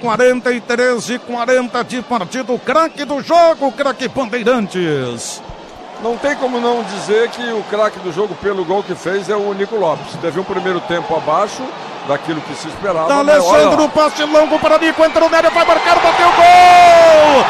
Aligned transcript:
43 0.00 1.10
e 1.10 1.18
40 1.18 1.82
de 1.82 2.00
partido, 2.02 2.56
craque 2.60 3.04
do 3.04 3.20
jogo, 3.20 3.72
craque 3.72 4.06
Bandeirantes. 4.06 5.42
Não 6.00 6.16
tem 6.16 6.36
como 6.36 6.60
não 6.60 6.84
dizer 6.84 7.28
que 7.30 7.42
o 7.50 7.64
craque 7.64 7.98
do 7.98 8.12
jogo 8.12 8.32
pelo 8.36 8.64
gol 8.64 8.84
que 8.84 8.94
fez 8.94 9.28
é 9.28 9.34
o 9.34 9.52
Nico 9.52 9.74
Lopes. 9.74 10.14
Teve 10.20 10.38
um 10.38 10.44
primeiro 10.44 10.80
tempo 10.82 11.16
abaixo 11.16 11.64
daquilo 12.06 12.40
que 12.42 12.54
se 12.54 12.68
esperava. 12.68 13.12
Alessandro, 13.12 13.88
passe 13.88 14.22
longo 14.22 14.56
para 14.60 14.78
Nico, 14.78 15.04
entrou 15.04 15.28
na 15.28 15.38
área, 15.38 15.50
vai 15.50 15.64
marcar, 15.64 15.96
bateu 15.96 16.28
gol! 16.28 17.44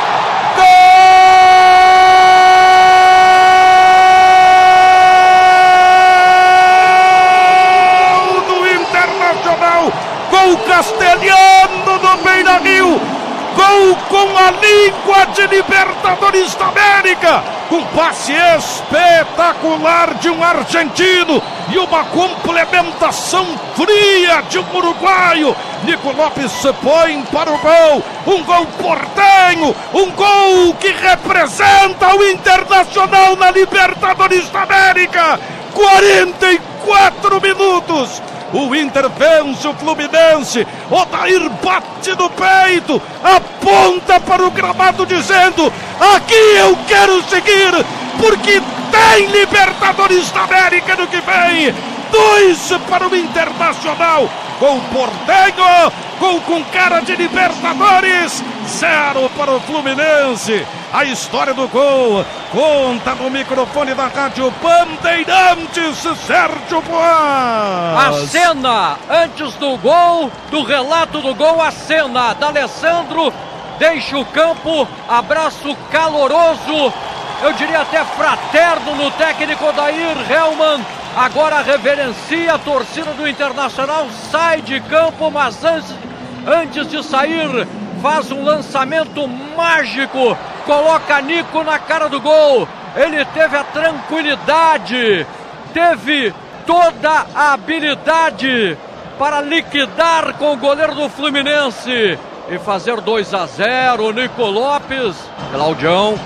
Gol 6.99 8.41
do 8.41 8.67
Internacional! 8.69 9.93
Gol 10.30 10.57
castelhano 10.67 11.99
do 11.99 12.17
Beira 12.23 12.59
Rio! 12.59 13.01
Gol 13.57 13.88
com 14.09 14.37
a 14.37 14.51
língua 14.51 15.27
de 15.34 15.47
Libertadores 15.47 16.55
da 16.55 16.66
América! 16.66 17.43
Com 17.69 17.84
passe 17.95 18.33
espetacular 18.33 20.15
de 20.15 20.30
um 20.30 20.43
argentino 20.43 21.43
e 21.71 21.79
uma 21.79 22.05
complementação 22.05 23.47
fria 23.74 24.43
de 24.48 24.59
um 24.59 24.77
uruguaio. 24.77 25.55
Nico 25.84 26.11
Lopes 26.12 26.51
se 26.51 26.73
põe 26.74 27.23
para 27.24 27.52
o 27.52 27.59
gol. 27.59 28.02
Um 28.27 28.43
gol 28.43 28.66
portenho, 28.83 29.77
um 29.93 30.10
gol 30.12 30.74
que 30.74 30.88
representa 30.88 32.15
o 32.15 32.24
Internacional 32.24 33.37
na 33.37 33.51
Libertadores 33.51 34.49
da 34.49 34.62
América. 34.62 35.38
44 35.74 37.41
minutos. 37.41 38.23
O 38.52 38.75
Inter 38.75 39.09
vence 39.11 39.69
o 39.69 39.75
Fluminense. 39.75 40.66
Odair 40.91 41.51
bate 41.62 42.11
no 42.16 42.30
peito, 42.30 43.01
aponta 43.23 44.19
para 44.21 44.47
o 44.47 44.51
gramado 44.51 45.05
dizendo: 45.05 45.73
Aqui 46.16 46.57
eu 46.59 46.76
quero 46.87 47.23
seguir, 47.24 47.85
porque 48.19 48.63
tem 48.91 49.26
Libertadores 49.26 50.30
da 50.30 50.45
América 50.45 50.96
no 50.96 51.07
que 51.07 51.21
vem. 51.21 51.74
Dois 52.10 52.73
para 52.88 53.07
o 53.07 53.15
Internacional. 53.15 54.29
Portenho, 54.59 55.93
gol 56.19 56.41
com 56.41 56.65
cara 56.65 57.01
de 57.01 57.15
Libertadores. 57.16 58.43
Zero 58.66 59.30
para 59.37 59.52
o 59.52 59.60
Fluminense. 59.60 60.66
A 60.93 61.05
história 61.05 61.53
do 61.53 61.69
gol. 61.69 62.25
Conta 62.51 63.15
no 63.15 63.31
microfone 63.31 63.95
da 63.95 64.06
Rádio 64.06 64.50
Bandeirantes, 64.62 65.99
Sérgio 66.27 66.81
Boas. 66.83 67.05
A 67.05 68.27
cena 68.27 68.97
antes 69.11 69.55
do 69.55 69.77
gol, 69.77 70.31
do 70.50 70.62
relato 70.62 71.21
do 71.21 71.34
gol, 71.34 71.61
a 71.61 71.71
cena 71.71 72.33
da 72.33 72.49
Alessandro. 72.49 73.33
Deixa 73.78 74.16
o 74.16 74.25
campo, 74.25 74.89
abraço 75.09 75.77
caloroso, 75.91 76.93
eu 77.43 77.53
diria 77.53 77.83
até 77.83 78.05
fraterno 78.05 78.97
no 78.97 79.11
técnico 79.12 79.72
Dair 79.72 80.16
Helman. 80.28 80.84
Agora 81.16 81.62
reverencia 81.62 82.55
a 82.55 82.59
torcida 82.59 83.12
do 83.12 83.28
Internacional, 83.28 84.09
sai 84.33 84.62
de 84.62 84.81
campo, 84.81 85.31
mas 85.31 85.62
antes, 85.65 85.94
antes 86.47 86.89
de 86.89 87.03
sair, 87.05 87.69
faz 88.03 88.33
um 88.33 88.43
lançamento 88.44 89.28
mágico, 89.56 90.37
coloca 90.69 91.19
Nico 91.22 91.65
na 91.65 91.78
cara 91.78 92.11
do 92.11 92.21
gol. 92.21 92.69
Ele 92.94 93.25
teve 93.25 93.56
a 93.56 93.65
tranquilidade, 93.65 95.27
teve 95.72 96.34
toda 96.66 97.27
a 97.34 97.55
habilidade 97.55 98.77
para 99.19 99.41
liquidar 99.41 100.34
com 100.34 100.53
o 100.53 100.56
goleiro 100.59 100.94
do 100.94 101.09
Fluminense 101.09 102.19
e 102.50 102.59
fazer 102.59 103.00
2 103.00 103.33
a 103.33 103.47
0. 103.47 104.12
Nico 104.12 104.43
Lopes, 104.43 105.16
Claudião. 105.50 106.21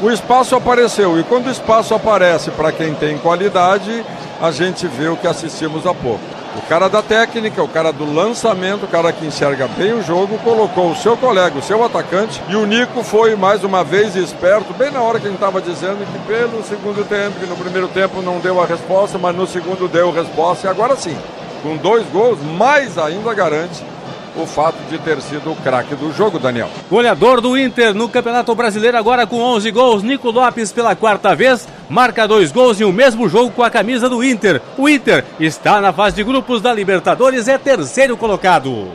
O 0.00 0.10
espaço 0.10 0.56
apareceu 0.56 1.20
e 1.20 1.22
quando 1.24 1.48
o 1.48 1.50
espaço 1.50 1.94
aparece 1.94 2.50
para 2.50 2.72
quem 2.72 2.94
tem 2.94 3.18
qualidade, 3.18 4.04
a 4.40 4.50
gente 4.50 4.86
vê 4.86 5.08
o 5.08 5.16
que 5.16 5.28
assistimos 5.28 5.86
há 5.86 5.94
pouco. 5.94 6.41
O 6.54 6.60
cara 6.68 6.88
da 6.88 7.02
técnica, 7.02 7.62
o 7.62 7.68
cara 7.68 7.90
do 7.90 8.04
lançamento, 8.04 8.84
o 8.84 8.88
cara 8.88 9.10
que 9.10 9.24
enxerga 9.24 9.66
bem 9.68 9.94
o 9.94 10.02
jogo, 10.02 10.38
colocou 10.38 10.90
o 10.90 10.96
seu 10.96 11.16
colega, 11.16 11.58
o 11.58 11.62
seu 11.62 11.82
atacante, 11.82 12.42
e 12.46 12.56
o 12.56 12.66
Nico 12.66 13.02
foi 13.02 13.34
mais 13.34 13.64
uma 13.64 13.82
vez 13.82 14.14
esperto, 14.16 14.74
bem 14.74 14.90
na 14.90 15.00
hora 15.00 15.18
que 15.18 15.26
a 15.26 15.30
gente 15.30 15.38
estava 15.38 15.62
dizendo 15.62 16.06
que 16.06 16.18
pelo 16.26 16.62
segundo 16.62 17.08
tempo, 17.08 17.40
que 17.40 17.46
no 17.46 17.56
primeiro 17.56 17.88
tempo 17.88 18.20
não 18.20 18.38
deu 18.38 18.60
a 18.60 18.66
resposta, 18.66 19.16
mas 19.16 19.34
no 19.34 19.46
segundo 19.46 19.88
deu 19.88 20.10
a 20.10 20.12
resposta, 20.12 20.66
e 20.66 20.70
agora 20.70 20.94
sim, 20.94 21.16
com 21.62 21.74
dois 21.76 22.06
gols, 22.08 22.38
mais 22.42 22.98
ainda 22.98 23.32
garante 23.32 23.82
o 24.36 24.46
fato 24.46 24.76
de 24.90 24.98
ter 24.98 25.20
sido 25.20 25.52
o 25.52 25.56
craque 25.56 25.94
do 25.94 26.12
jogo, 26.12 26.38
Daniel. 26.38 26.70
Goleador 26.90 27.40
do 27.40 27.56
Inter 27.56 27.94
no 27.94 28.08
Campeonato 28.08 28.54
Brasileiro, 28.54 28.96
agora 28.96 29.26
com 29.26 29.40
11 29.40 29.70
gols, 29.70 30.02
Nico 30.02 30.30
Lopes 30.30 30.72
pela 30.72 30.96
quarta 30.96 31.34
vez, 31.34 31.68
marca 31.88 32.26
dois 32.26 32.52
gols 32.52 32.80
em 32.80 32.84
o 32.84 32.88
um 32.88 32.92
mesmo 32.92 33.28
jogo 33.28 33.50
com 33.50 33.62
a 33.62 33.70
camisa 33.70 34.08
do 34.08 34.22
Inter. 34.22 34.60
O 34.78 34.88
Inter 34.88 35.24
está 35.38 35.80
na 35.80 35.92
fase 35.92 36.16
de 36.16 36.24
grupos 36.24 36.60
da 36.62 36.72
Libertadores, 36.72 37.48
é 37.48 37.58
terceiro 37.58 38.16
colocado. 38.16 38.88